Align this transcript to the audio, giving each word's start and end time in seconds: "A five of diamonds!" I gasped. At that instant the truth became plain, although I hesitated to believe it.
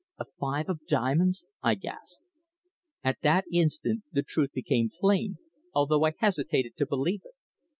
"A 0.17 0.25
five 0.39 0.67
of 0.67 0.87
diamonds!" 0.87 1.45
I 1.61 1.75
gasped. 1.75 2.23
At 3.03 3.19
that 3.21 3.45
instant 3.53 4.01
the 4.11 4.23
truth 4.23 4.49
became 4.51 4.89
plain, 4.99 5.37
although 5.75 6.05
I 6.05 6.13
hesitated 6.19 6.75
to 6.77 6.87
believe 6.87 7.21
it. 7.23 7.35